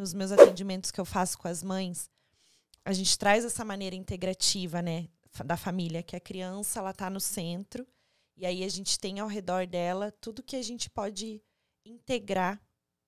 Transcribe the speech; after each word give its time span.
nos 0.00 0.14
meus 0.14 0.32
atendimentos 0.32 0.90
que 0.90 1.00
eu 1.00 1.04
faço 1.04 1.38
com 1.38 1.46
as 1.46 1.62
mães, 1.62 2.10
a 2.84 2.92
gente 2.92 3.18
traz 3.18 3.44
essa 3.44 3.64
maneira 3.64 3.94
integrativa, 3.94 4.80
né, 4.80 5.08
da 5.44 5.56
família, 5.56 6.02
que 6.02 6.16
a 6.16 6.20
criança 6.20 6.80
ela 6.80 6.92
tá 6.92 7.10
no 7.10 7.20
centro 7.20 7.86
e 8.36 8.46
aí 8.46 8.64
a 8.64 8.68
gente 8.68 8.98
tem 8.98 9.20
ao 9.20 9.28
redor 9.28 9.66
dela 9.66 10.10
tudo 10.10 10.42
que 10.42 10.56
a 10.56 10.62
gente 10.62 10.88
pode 10.88 11.42
integrar 11.84 12.60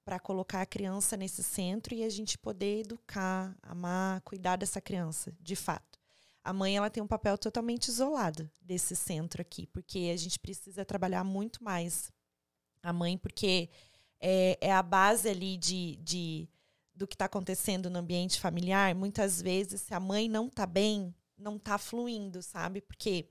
para 0.05 0.21
colocar 0.21 0.61
a 0.61 0.67
criança 0.67 1.17
nesse 1.17 1.43
centro 1.43 1.95
e 1.95 2.05
a 2.05 2.11
gente 2.11 2.37
poder 2.37 2.81
educar, 2.81 3.57
amar, 3.63 4.21
cuidar 4.21 4.57
dessa 4.57 4.81
criança, 4.81 5.35
de 5.41 5.57
fato. 5.57 5.99
A 6.45 6.53
mãe 6.53 6.77
ela 6.77 6.91
tem 6.91 7.03
um 7.03 7.07
papel 7.07 7.39
totalmente 7.39 7.89
isolado 7.89 8.51
desse 8.61 8.95
centro 8.95 9.41
aqui, 9.41 9.67
porque 9.69 10.11
a 10.13 10.17
gente 10.17 10.39
precisa 10.39 10.85
trabalhar 10.85 11.25
muito 11.25 11.65
mais 11.65 12.13
a 12.83 12.93
mãe, 12.93 13.17
porque 13.17 13.71
é, 14.21 14.59
é 14.61 14.73
a 14.73 14.83
base 14.83 15.29
ali 15.29 15.57
de, 15.57 15.97
de 15.97 16.49
do 16.95 17.07
que 17.07 17.15
está 17.15 17.25
acontecendo 17.25 17.89
no 17.89 17.99
ambiente 17.99 18.41
familiar. 18.41 18.95
Muitas 18.95 19.41
vezes, 19.41 19.81
se 19.81 19.95
a 19.95 20.01
mãe 20.01 20.29
não 20.29 20.47
está 20.47 20.67
bem, 20.67 21.15
não 21.37 21.57
está 21.57 21.79
fluindo, 21.79 22.43
sabe? 22.43 22.81
Porque 22.81 23.29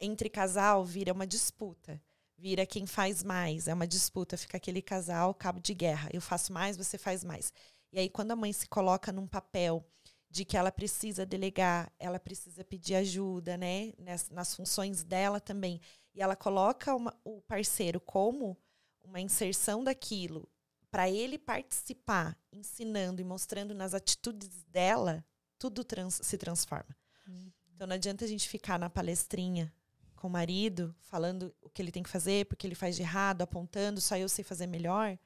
entre 0.00 0.28
casal 0.28 0.84
vira 0.84 1.12
uma 1.12 1.26
disputa 1.26 2.00
vira 2.42 2.66
quem 2.66 2.86
faz 2.86 3.22
mais. 3.22 3.68
É 3.68 3.74
uma 3.74 3.86
disputa, 3.86 4.36
fica 4.36 4.56
aquele 4.56 4.82
casal 4.82 5.32
cabo 5.32 5.60
de 5.60 5.72
guerra. 5.72 6.10
Eu 6.12 6.20
faço 6.20 6.52
mais, 6.52 6.76
você 6.76 6.98
faz 6.98 7.22
mais. 7.22 7.52
E 7.92 8.00
aí, 8.00 8.10
quando 8.10 8.32
a 8.32 8.36
mãe 8.36 8.52
se 8.52 8.66
coloca 8.66 9.12
num 9.12 9.28
papel 9.28 9.86
de 10.28 10.44
que 10.44 10.56
ela 10.56 10.72
precisa 10.72 11.24
delegar, 11.24 11.92
ela 12.00 12.18
precisa 12.18 12.64
pedir 12.64 12.96
ajuda, 12.96 13.56
né? 13.56 13.92
Nas, 13.96 14.28
nas 14.28 14.56
funções 14.56 15.04
dela 15.04 15.38
também. 15.38 15.80
E 16.12 16.20
ela 16.20 16.34
coloca 16.34 16.96
uma, 16.96 17.16
o 17.24 17.40
parceiro 17.42 18.00
como 18.00 18.58
uma 19.04 19.20
inserção 19.20 19.84
daquilo 19.84 20.48
para 20.92 21.08
ele 21.08 21.38
participar, 21.38 22.38
ensinando 22.52 23.22
e 23.22 23.24
mostrando 23.24 23.74
nas 23.74 23.94
atitudes 23.94 24.62
dela, 24.64 25.24
tudo 25.58 25.82
trans, 25.82 26.20
se 26.22 26.36
transforma. 26.36 26.94
Uhum. 27.26 27.50
Então 27.74 27.86
não 27.86 27.94
adianta 27.94 28.26
a 28.26 28.28
gente 28.28 28.46
ficar 28.46 28.78
na 28.78 28.90
palestrinha 28.90 29.72
com 30.14 30.28
o 30.28 30.30
marido, 30.30 30.94
falando 31.00 31.52
o 31.62 31.70
que 31.70 31.80
ele 31.80 31.90
tem 31.90 32.02
que 32.02 32.10
fazer, 32.10 32.44
porque 32.44 32.66
ele 32.66 32.74
faz 32.74 32.94
de 32.94 33.00
errado, 33.00 33.40
apontando, 33.40 34.02
só 34.02 34.18
eu 34.18 34.28
sei 34.28 34.44
fazer 34.44 34.66
melhor. 34.66 35.18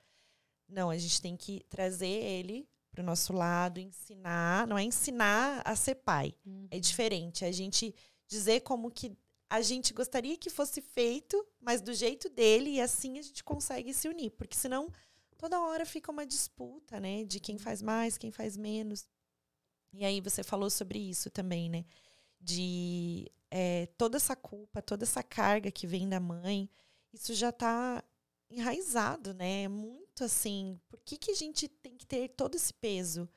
Não, 0.68 0.88
a 0.88 0.96
gente 0.96 1.20
tem 1.20 1.36
que 1.36 1.64
trazer 1.68 2.06
ele 2.06 2.68
para 2.92 3.02
o 3.02 3.04
nosso 3.04 3.32
lado, 3.32 3.80
ensinar. 3.80 4.68
Não 4.68 4.78
é 4.78 4.84
ensinar 4.84 5.62
a 5.64 5.74
ser 5.74 5.96
pai. 5.96 6.32
Uhum. 6.46 6.68
É 6.70 6.78
diferente. 6.78 7.44
É 7.44 7.48
a 7.48 7.52
gente 7.52 7.92
dizer 8.28 8.60
como 8.60 8.88
que 8.88 9.18
a 9.50 9.60
gente 9.60 9.92
gostaria 9.92 10.36
que 10.36 10.48
fosse 10.48 10.80
feito, 10.80 11.44
mas 11.60 11.80
do 11.80 11.92
jeito 11.92 12.28
dele, 12.28 12.70
e 12.70 12.80
assim 12.80 13.18
a 13.18 13.22
gente 13.22 13.42
consegue 13.42 13.92
se 13.92 14.08
unir. 14.08 14.30
Porque 14.30 14.56
senão 14.56 14.92
toda 15.36 15.60
hora 15.60 15.86
fica 15.86 16.10
uma 16.10 16.26
disputa, 16.26 17.00
né? 17.00 17.24
De 17.24 17.40
quem 17.40 17.58
faz 17.58 17.82
mais, 17.82 18.18
quem 18.18 18.30
faz 18.30 18.56
menos. 18.56 19.08
E 19.92 20.04
aí 20.04 20.20
você 20.20 20.42
falou 20.42 20.70
sobre 20.70 20.98
isso 20.98 21.30
também, 21.30 21.68
né? 21.70 21.84
De 22.40 23.30
é, 23.50 23.86
toda 23.98 24.16
essa 24.16 24.36
culpa, 24.36 24.82
toda 24.82 25.04
essa 25.04 25.22
carga 25.22 25.70
que 25.70 25.86
vem 25.86 26.08
da 26.08 26.20
mãe, 26.20 26.68
isso 27.12 27.34
já 27.34 27.50
está 27.50 28.02
enraizado, 28.50 29.34
né? 29.34 29.62
É 29.64 29.68
muito 29.68 30.24
assim. 30.24 30.80
Por 30.88 31.00
que, 31.00 31.16
que 31.16 31.30
a 31.30 31.34
gente 31.34 31.68
tem 31.68 31.96
que 31.96 32.06
ter 32.06 32.28
todo 32.28 32.54
esse 32.54 32.72
peso? 32.74 33.28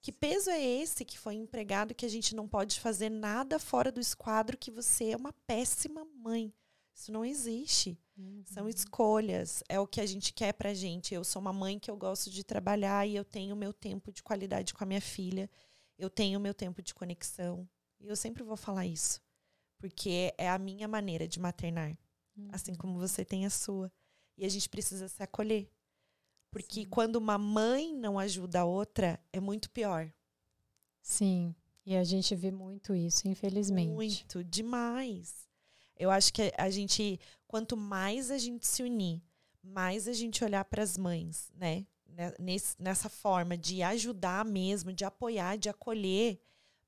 Que 0.00 0.10
peso 0.10 0.50
é 0.50 0.60
esse 0.60 1.04
que 1.04 1.18
foi 1.18 1.34
empregado 1.34 1.94
que 1.94 2.04
a 2.04 2.08
gente 2.08 2.34
não 2.34 2.48
pode 2.48 2.80
fazer 2.80 3.08
nada 3.08 3.58
fora 3.58 3.92
do 3.92 4.00
esquadro 4.00 4.58
que 4.58 4.70
você 4.70 5.10
é 5.10 5.16
uma 5.16 5.32
péssima 5.46 6.04
mãe? 6.04 6.52
Isso 6.94 7.10
não 7.10 7.24
existe. 7.24 7.98
Uhum. 8.16 8.42
São 8.44 8.68
escolhas. 8.68 9.62
É 9.68 9.80
o 9.80 9.86
que 9.86 10.00
a 10.00 10.06
gente 10.06 10.32
quer 10.32 10.52
pra 10.52 10.74
gente. 10.74 11.14
Eu 11.14 11.24
sou 11.24 11.40
uma 11.40 11.52
mãe 11.52 11.78
que 11.78 11.90
eu 11.90 11.96
gosto 11.96 12.30
de 12.30 12.44
trabalhar 12.44 13.06
e 13.06 13.16
eu 13.16 13.24
tenho 13.24 13.56
meu 13.56 13.72
tempo 13.72 14.12
de 14.12 14.22
qualidade 14.22 14.74
com 14.74 14.84
a 14.84 14.86
minha 14.86 15.00
filha. 15.00 15.50
Eu 15.98 16.10
tenho 16.10 16.38
meu 16.38 16.54
tempo 16.54 16.82
de 16.82 16.94
conexão. 16.94 17.68
E 17.98 18.08
eu 18.08 18.16
sempre 18.16 18.42
vou 18.42 18.56
falar 18.56 18.86
isso 18.86 19.20
porque 19.82 20.32
é 20.38 20.48
a 20.48 20.60
minha 20.60 20.86
maneira 20.86 21.26
de 21.26 21.40
maternar, 21.40 21.98
uhum. 22.36 22.48
assim 22.52 22.72
como 22.72 23.00
você 23.00 23.24
tem 23.24 23.44
a 23.44 23.50
sua. 23.50 23.92
E 24.38 24.44
a 24.44 24.48
gente 24.48 24.68
precisa 24.68 25.08
se 25.08 25.20
acolher. 25.20 25.68
Porque 26.52 26.82
Sim. 26.82 26.88
quando 26.88 27.16
uma 27.16 27.36
mãe 27.36 27.92
não 27.92 28.16
ajuda 28.16 28.60
a 28.60 28.64
outra, 28.64 29.18
é 29.32 29.40
muito 29.40 29.68
pior. 29.70 30.08
Sim, 31.02 31.52
e 31.84 31.96
a 31.96 32.04
gente 32.04 32.32
vê 32.36 32.52
muito 32.52 32.94
isso, 32.94 33.26
infelizmente. 33.26 33.92
Muito, 33.92 34.44
demais. 34.44 35.48
Eu 35.96 36.10
acho 36.10 36.32
que 36.32 36.52
a 36.56 36.70
gente, 36.70 37.18
quanto 37.46 37.76
mais 37.76 38.30
a 38.30 38.38
gente 38.38 38.66
se 38.66 38.82
unir, 38.82 39.22
mais 39.62 40.08
a 40.08 40.12
gente 40.12 40.44
olhar 40.44 40.64
para 40.64 40.82
as 40.82 40.98
mães, 40.98 41.50
né? 41.54 41.86
Nesse, 42.38 42.76
nessa 42.78 43.08
forma 43.08 43.56
de 43.56 43.82
ajudar 43.82 44.44
mesmo, 44.44 44.92
de 44.92 45.04
apoiar, 45.04 45.56
de 45.56 45.70
acolher, 45.70 46.38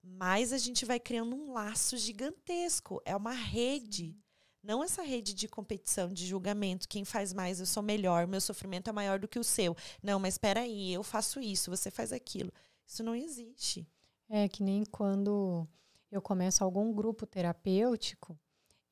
mais 0.03 0.53
a 0.53 0.59
gente 0.59 0.85
vai 0.85 1.01
criando 1.01 1.35
um 1.35 1.53
laço 1.53 1.97
gigantesco. 1.97 3.01
É 3.07 3.17
uma 3.17 3.33
rede. 3.33 4.15
Não 4.63 4.83
essa 4.83 5.03
rede 5.03 5.33
de 5.35 5.49
competição, 5.49 6.13
de 6.13 6.27
julgamento. 6.27 6.89
Quem 6.89 7.05
faz 7.05 7.33
mais, 7.33 7.61
eu 7.61 7.67
sou 7.67 7.83
melhor, 7.83 8.27
meu 8.27 8.41
sofrimento 8.41 8.89
é 8.89 8.93
maior 8.93 9.19
do 9.19 9.29
que 9.29 9.39
o 9.39 9.45
seu. 9.45 9.77
Não, 10.03 10.19
mas 10.19 10.35
espera 10.35 10.61
aí, 10.61 10.93
eu 10.93 11.03
faço 11.03 11.41
isso, 11.41 11.71
você 11.71 11.91
faz 11.91 12.13
aquilo. 12.13 12.53
Isso 12.87 13.03
não 13.03 13.15
existe. 13.15 13.87
É 14.29 14.49
que 14.49 14.63
nem 14.63 14.85
quando 14.85 15.67
eu 16.11 16.21
começo 16.21 16.63
algum 16.63 16.93
grupo 16.93 17.27
terapêutico, 17.27 18.39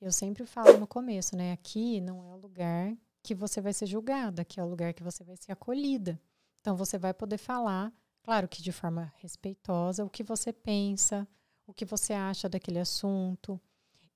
eu 0.02 0.12
sempre 0.12 0.44
falo 0.44 0.78
no 0.78 0.86
começo, 0.86 1.34
né? 1.36 1.52
Aqui 1.52 2.00
não 2.00 2.22
é 2.24 2.34
o 2.34 2.36
lugar 2.36 2.94
que 3.22 3.34
você 3.34 3.60
vai 3.60 3.72
ser 3.72 3.86
julgada, 3.86 4.42
aqui 4.42 4.60
é 4.60 4.64
o 4.64 4.68
lugar 4.68 4.92
que 4.92 5.02
você 5.02 5.24
vai 5.24 5.36
ser 5.36 5.52
acolhida. 5.52 6.20
Então 6.60 6.76
você 6.76 6.98
vai 6.98 7.14
poder 7.14 7.38
falar 7.38 7.92
Claro 8.22 8.46
que 8.46 8.62
de 8.62 8.70
forma 8.70 9.12
respeitosa, 9.16 10.04
o 10.04 10.10
que 10.10 10.22
você 10.22 10.52
pensa, 10.52 11.26
o 11.66 11.74
que 11.74 11.84
você 11.84 12.12
acha 12.12 12.48
daquele 12.48 12.78
assunto. 12.78 13.60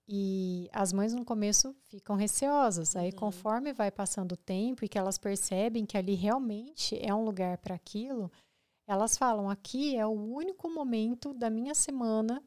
E 0.08 0.70
as 0.72 0.92
mães 0.92 1.12
no 1.12 1.24
começo 1.24 1.74
ficam 1.88 2.14
receosas. 2.14 2.94
Aí, 2.94 3.10
uhum. 3.10 3.16
conforme 3.16 3.72
vai 3.72 3.90
passando 3.90 4.32
o 4.32 4.36
tempo 4.36 4.84
e 4.84 4.88
que 4.88 4.96
elas 4.96 5.18
percebem 5.18 5.84
que 5.84 5.98
ali 5.98 6.14
realmente 6.14 6.96
é 7.04 7.12
um 7.12 7.24
lugar 7.24 7.58
para 7.58 7.74
aquilo, 7.74 8.30
elas 8.86 9.18
falam: 9.18 9.50
aqui 9.50 9.96
é 9.96 10.06
o 10.06 10.10
único 10.10 10.70
momento 10.70 11.34
da 11.34 11.50
minha 11.50 11.74
semana 11.74 12.40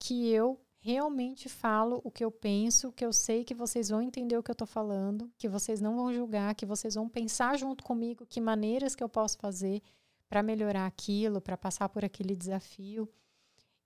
que 0.00 0.28
eu 0.28 0.60
realmente 0.80 1.48
falo 1.48 2.00
o 2.02 2.10
que 2.10 2.24
eu 2.24 2.30
penso, 2.30 2.90
que 2.92 3.04
eu 3.04 3.12
sei 3.12 3.44
que 3.44 3.54
vocês 3.54 3.90
vão 3.90 4.00
entender 4.00 4.36
o 4.36 4.42
que 4.42 4.50
eu 4.50 4.54
estou 4.54 4.66
falando, 4.66 5.30
que 5.36 5.48
vocês 5.48 5.80
não 5.80 5.94
vão 5.94 6.12
julgar, 6.12 6.54
que 6.54 6.64
vocês 6.64 6.94
vão 6.94 7.08
pensar 7.08 7.58
junto 7.58 7.84
comigo 7.84 8.26
que 8.26 8.40
maneiras 8.40 8.94
que 8.94 9.04
eu 9.04 9.08
posso 9.08 9.38
fazer 9.38 9.82
para 10.28 10.42
melhorar 10.42 10.86
aquilo, 10.86 11.40
para 11.40 11.56
passar 11.56 11.88
por 11.88 12.04
aquele 12.04 12.34
desafio. 12.34 13.08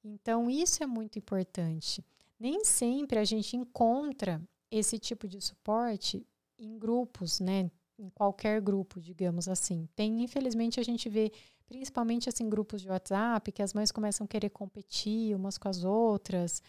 Então, 0.05 0.49
isso 0.49 0.83
é 0.83 0.87
muito 0.87 1.19
importante. 1.19 2.05
Nem 2.39 2.65
sempre 2.65 3.19
a 3.19 3.25
gente 3.25 3.57
encontra 3.57 4.41
esse 4.71 4.99
tipo 4.99 5.27
de 5.27 5.41
suporte 5.41 6.27
em 6.59 6.79
grupos, 6.79 7.41
né? 7.41 7.71
Em 7.99 8.11
qualquer 8.11 8.61
grupo, 8.61 9.01
digamos 9.01 9.49
assim. 9.49 9.89
Tem, 9.97 10.23
infelizmente, 10.23 10.79
a 10.79 10.83
gente 10.83 11.09
vê 11.09 11.33
principalmente 11.67 12.29
assim 12.29 12.49
grupos 12.49 12.83
de 12.83 12.89
WhatsApp 12.89 13.51
que 13.51 13.63
as 13.63 13.73
mães 13.73 13.91
começam 13.91 14.25
a 14.25 14.29
querer 14.29 14.51
competir 14.51 15.35
umas 15.35 15.57
com 15.57 15.69
as 15.69 15.83
outras 15.83 16.63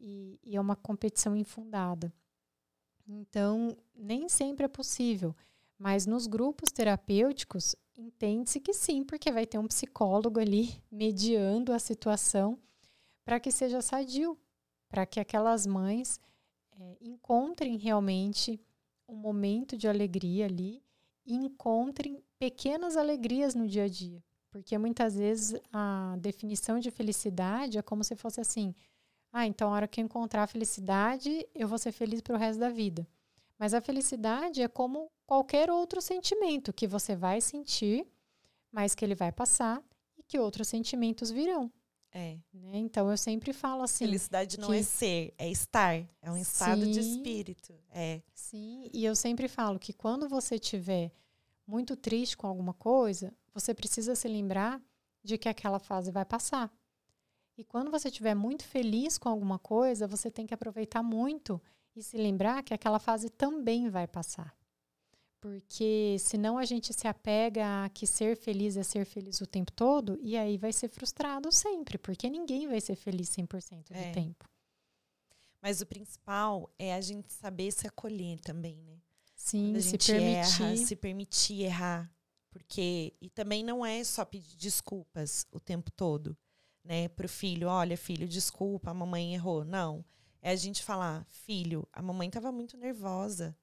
e, 0.00 0.40
e 0.42 0.56
é 0.56 0.60
uma 0.60 0.74
competição 0.74 1.36
infundada. 1.36 2.12
Então, 3.06 3.76
nem 3.94 4.28
sempre 4.28 4.64
é 4.64 4.68
possível. 4.68 5.34
Mas 5.78 6.06
nos 6.06 6.26
grupos 6.26 6.70
terapêuticos, 6.70 7.74
entende-se 7.96 8.60
que 8.60 8.72
sim, 8.72 9.04
porque 9.04 9.32
vai 9.32 9.46
ter 9.46 9.58
um 9.58 9.66
psicólogo 9.66 10.40
ali 10.40 10.80
mediando 10.90 11.72
a 11.72 11.78
situação 11.78 12.58
para 13.24 13.38
que 13.38 13.50
seja 13.50 13.80
sadio, 13.82 14.38
para 14.88 15.06
que 15.06 15.20
aquelas 15.20 15.66
mães 15.66 16.20
é, 16.72 16.96
encontrem 17.00 17.76
realmente 17.76 18.60
um 19.08 19.16
momento 19.16 19.76
de 19.76 19.88
alegria 19.88 20.46
ali 20.46 20.82
e 21.26 21.34
encontrem 21.34 22.22
pequenas 22.38 22.96
alegrias 22.96 23.54
no 23.54 23.68
dia 23.68 23.84
a 23.84 23.88
dia. 23.88 24.22
Porque 24.50 24.76
muitas 24.78 25.14
vezes 25.14 25.60
a 25.72 26.16
definição 26.18 26.80
de 26.80 26.90
felicidade 26.90 27.78
é 27.78 27.82
como 27.82 28.02
se 28.02 28.16
fosse 28.16 28.40
assim: 28.40 28.74
ah, 29.32 29.46
então 29.46 29.68
a 29.68 29.76
hora 29.76 29.88
que 29.88 30.00
eu 30.00 30.04
encontrar 30.04 30.42
a 30.42 30.46
felicidade, 30.46 31.46
eu 31.54 31.68
vou 31.68 31.78
ser 31.78 31.92
feliz 31.92 32.20
para 32.20 32.34
o 32.34 32.38
resto 32.38 32.58
da 32.58 32.68
vida. 32.68 33.06
Mas 33.58 33.74
a 33.74 33.80
felicidade 33.80 34.62
é 34.62 34.68
como 34.68 35.10
qualquer 35.26 35.70
outro 35.70 36.00
sentimento 36.00 36.72
que 36.72 36.86
você 36.86 37.14
vai 37.14 37.40
sentir, 37.40 38.06
mas 38.72 38.94
que 38.94 39.04
ele 39.04 39.14
vai 39.14 39.30
passar 39.30 39.82
e 40.16 40.22
que 40.22 40.38
outros 40.38 40.66
sentimentos 40.66 41.30
virão. 41.30 41.70
É. 42.12 42.38
Né? 42.52 42.78
Então 42.78 43.08
eu 43.10 43.16
sempre 43.16 43.52
falo 43.52 43.82
assim. 43.82 44.04
Felicidade 44.04 44.58
não 44.58 44.68
que... 44.68 44.76
é 44.76 44.82
ser, 44.82 45.34
é 45.38 45.48
estar. 45.48 45.94
É 46.20 46.30
um 46.30 46.34
Sim. 46.34 46.40
estado 46.40 46.90
de 46.90 46.98
espírito. 46.98 47.74
É. 47.90 48.20
Sim, 48.34 48.90
e 48.92 49.04
eu 49.04 49.14
sempre 49.14 49.46
falo 49.46 49.78
que 49.78 49.92
quando 49.92 50.28
você 50.28 50.56
estiver 50.56 51.12
muito 51.66 51.94
triste 51.94 52.36
com 52.36 52.48
alguma 52.48 52.74
coisa, 52.74 53.32
você 53.54 53.72
precisa 53.72 54.16
se 54.16 54.26
lembrar 54.26 54.82
de 55.22 55.38
que 55.38 55.48
aquela 55.48 55.78
fase 55.78 56.10
vai 56.10 56.24
passar. 56.24 56.72
E 57.60 57.64
quando 57.64 57.90
você 57.90 58.08
estiver 58.08 58.34
muito 58.34 58.64
feliz 58.64 59.18
com 59.18 59.28
alguma 59.28 59.58
coisa, 59.58 60.06
você 60.06 60.30
tem 60.30 60.46
que 60.46 60.54
aproveitar 60.54 61.02
muito 61.02 61.60
e 61.94 62.02
se 62.02 62.16
lembrar 62.16 62.62
que 62.62 62.72
aquela 62.72 62.98
fase 62.98 63.28
também 63.28 63.90
vai 63.90 64.06
passar. 64.08 64.56
Porque 65.38 66.16
senão 66.18 66.56
a 66.56 66.64
gente 66.64 66.94
se 66.94 67.06
apega 67.06 67.84
a 67.84 67.90
que 67.90 68.06
ser 68.06 68.34
feliz 68.34 68.78
é 68.78 68.82
ser 68.82 69.04
feliz 69.04 69.42
o 69.42 69.46
tempo 69.46 69.70
todo, 69.72 70.18
e 70.22 70.38
aí 70.38 70.56
vai 70.56 70.72
ser 70.72 70.88
frustrado 70.88 71.52
sempre, 71.52 71.98
porque 71.98 72.30
ninguém 72.30 72.66
vai 72.66 72.80
ser 72.80 72.96
feliz 72.96 73.28
100% 73.28 73.88
do 73.88 73.94
é. 73.94 74.10
tempo. 74.10 74.48
Mas 75.60 75.82
o 75.82 75.86
principal 75.86 76.72
é 76.78 76.94
a 76.94 77.00
gente 77.02 77.30
saber 77.30 77.70
se 77.72 77.86
acolher 77.86 78.40
também, 78.40 78.80
né? 78.80 78.96
Sim, 79.36 79.78
se 79.82 79.98
permitir. 79.98 80.62
Erra, 80.62 80.76
se 80.78 80.96
permitir 80.96 81.62
errar. 81.64 82.10
Porque, 82.48 83.12
e 83.20 83.28
também 83.28 83.62
não 83.62 83.84
é 83.84 84.02
só 84.02 84.24
pedir 84.24 84.56
desculpas 84.56 85.46
o 85.52 85.60
tempo 85.60 85.90
todo, 85.92 86.34
né? 86.84 87.08
Pro 87.08 87.28
filho, 87.28 87.68
olha, 87.68 87.96
filho, 87.96 88.28
desculpa, 88.28 88.90
a 88.90 88.94
mamãe 88.94 89.34
errou. 89.34 89.64
Não. 89.64 90.04
É 90.42 90.50
a 90.50 90.56
gente 90.56 90.82
falar, 90.82 91.26
filho, 91.28 91.86
a 91.92 92.00
mamãe 92.00 92.28
estava 92.28 92.50
muito 92.50 92.76
nervosa. 92.76 93.56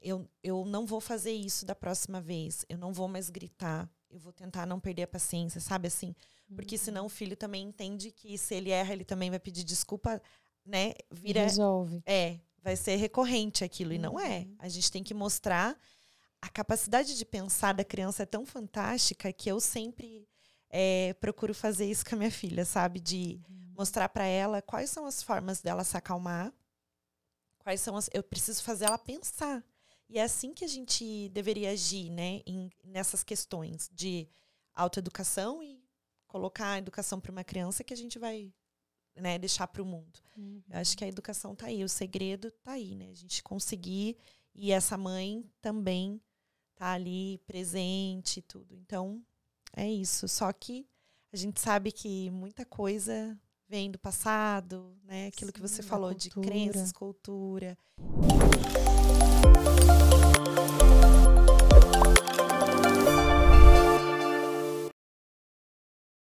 Eu, 0.00 0.28
eu 0.42 0.64
não 0.64 0.84
vou 0.84 1.00
fazer 1.00 1.32
isso 1.32 1.64
da 1.64 1.74
próxima 1.74 2.20
vez. 2.20 2.64
Eu 2.68 2.76
não 2.76 2.92
vou 2.92 3.08
mais 3.08 3.30
gritar. 3.30 3.88
Eu 4.10 4.18
vou 4.18 4.32
tentar 4.32 4.66
não 4.66 4.78
perder 4.78 5.04
a 5.04 5.08
paciência, 5.08 5.60
sabe 5.60 5.88
assim? 5.88 6.14
Porque 6.54 6.74
uhum. 6.74 6.80
senão 6.80 7.06
o 7.06 7.08
filho 7.08 7.36
também 7.36 7.64
entende 7.64 8.10
que 8.10 8.36
se 8.36 8.54
ele 8.54 8.70
erra, 8.70 8.92
ele 8.92 9.04
também 9.04 9.30
vai 9.30 9.38
pedir 9.38 9.64
desculpa, 9.64 10.20
né? 10.66 10.92
Vira. 11.10 11.44
Resolve. 11.44 12.02
É, 12.04 12.38
vai 12.62 12.76
ser 12.76 12.96
recorrente 12.96 13.64
aquilo. 13.64 13.90
Uhum. 13.90 13.96
E 13.96 13.98
não 13.98 14.20
é. 14.20 14.40
Uhum. 14.40 14.56
A 14.58 14.68
gente 14.68 14.90
tem 14.90 15.02
que 15.02 15.14
mostrar. 15.14 15.78
A 16.42 16.48
capacidade 16.48 17.16
de 17.16 17.24
pensar 17.24 17.72
da 17.72 17.84
criança 17.84 18.24
é 18.24 18.26
tão 18.26 18.44
fantástica 18.44 19.32
que 19.32 19.48
eu 19.48 19.60
sempre 19.60 20.26
é, 20.72 21.12
procuro 21.20 21.54
fazer 21.54 21.84
isso 21.84 22.04
com 22.04 22.14
a 22.14 22.18
minha 22.18 22.30
filha, 22.30 22.64
sabe? 22.64 22.98
De 22.98 23.38
uhum. 23.48 23.74
mostrar 23.76 24.08
para 24.08 24.24
ela 24.24 24.62
quais 24.62 24.88
são 24.88 25.04
as 25.04 25.22
formas 25.22 25.60
dela 25.60 25.84
se 25.84 25.96
acalmar, 25.96 26.50
quais 27.58 27.80
são 27.82 27.94
as. 27.94 28.08
Eu 28.12 28.22
preciso 28.22 28.62
fazer 28.62 28.86
ela 28.86 28.98
pensar. 28.98 29.62
E 30.08 30.18
é 30.18 30.22
assim 30.22 30.52
que 30.52 30.64
a 30.64 30.68
gente 30.68 31.28
deveria 31.28 31.70
agir, 31.70 32.10
né? 32.10 32.40
Em, 32.46 32.70
nessas 32.82 33.22
questões 33.22 33.90
de 33.92 34.26
autoeducação 34.74 35.62
e 35.62 35.84
colocar 36.26 36.72
a 36.72 36.78
educação 36.78 37.20
para 37.20 37.30
uma 37.30 37.44
criança 37.44 37.84
que 37.84 37.92
a 37.92 37.96
gente 37.96 38.18
vai 38.18 38.52
né, 39.14 39.38
deixar 39.38 39.66
para 39.66 39.82
o 39.82 39.86
mundo. 39.86 40.20
Uhum. 40.36 40.62
Eu 40.70 40.78
acho 40.78 40.96
que 40.96 41.04
a 41.04 41.08
educação 41.08 41.52
está 41.52 41.66
aí, 41.66 41.84
o 41.84 41.88
segredo 41.88 42.48
está 42.48 42.72
aí, 42.72 42.94
né? 42.94 43.10
A 43.10 43.14
gente 43.14 43.42
conseguir 43.42 44.16
e 44.54 44.72
essa 44.72 44.96
mãe 44.96 45.44
também 45.60 46.18
tá 46.74 46.92
ali 46.92 47.38
presente 47.46 48.38
e 48.38 48.42
tudo. 48.42 48.74
Então, 48.74 49.22
é 49.76 49.88
isso. 49.88 50.28
Só 50.28 50.52
que 50.52 50.86
a 51.32 51.36
gente 51.36 51.60
sabe 51.60 51.90
que 51.92 52.30
muita 52.30 52.64
coisa 52.64 53.38
vem 53.68 53.90
do 53.90 53.98
passado, 53.98 54.96
né? 55.04 55.28
Aquilo 55.28 55.48
Sim, 55.48 55.52
que 55.54 55.60
você 55.60 55.82
falou 55.82 56.10
cultura. 56.10 56.44
de 56.44 56.50
crenças, 56.50 56.92
cultura. 56.92 57.78